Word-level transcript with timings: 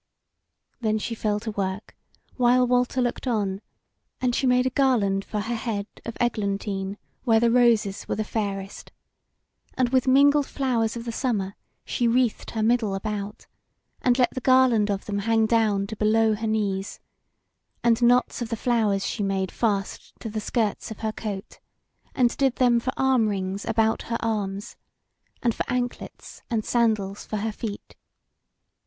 Then 0.79 0.97
she 0.97 1.13
fell 1.13 1.39
to 1.41 1.51
work, 1.51 1.95
while 2.35 2.65
Walter 2.65 3.03
looked 3.03 3.27
on; 3.27 3.61
and 4.19 4.33
she 4.33 4.47
made 4.47 4.65
a 4.65 4.71
garland 4.71 5.23
for 5.23 5.41
her 5.41 5.53
head 5.53 5.85
of 6.05 6.17
eglantine 6.19 6.97
where 7.23 7.39
the 7.39 7.51
roses 7.51 8.07
were 8.07 8.15
the 8.15 8.23
fairest; 8.23 8.91
and 9.75 9.89
with 9.89 10.07
mingled 10.07 10.47
flowers 10.47 10.97
of 10.97 11.05
the 11.05 11.11
summer 11.11 11.55
she 11.85 12.07
wreathed 12.07 12.49
her 12.49 12.63
middle 12.63 12.95
about, 12.95 13.45
and 14.01 14.17
let 14.17 14.31
the 14.33 14.41
garland 14.41 14.89
of 14.89 15.05
them 15.05 15.19
hang 15.19 15.45
down 15.45 15.85
to 15.85 15.95
below 15.95 16.33
her 16.33 16.47
knees; 16.47 16.99
and 17.83 18.01
knots 18.01 18.41
of 18.41 18.49
the 18.49 18.55
flowers 18.57 19.05
she 19.05 19.21
made 19.21 19.51
fast 19.51 20.13
to 20.19 20.31
the 20.31 20.41
skirts 20.41 20.89
of 20.89 21.01
her 21.01 21.11
coat, 21.11 21.59
and 22.15 22.35
did 22.37 22.55
them 22.55 22.79
for 22.79 22.91
arm 22.97 23.27
rings 23.29 23.65
about 23.65 24.01
her 24.01 24.17
arms, 24.19 24.75
and 25.43 25.53
for 25.53 25.63
anklets 25.69 26.41
and 26.49 26.65
sandals 26.65 27.23
for 27.23 27.37
her 27.37 27.51
feet. 27.51 27.95